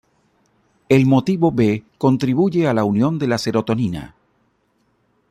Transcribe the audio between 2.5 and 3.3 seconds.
a la unión de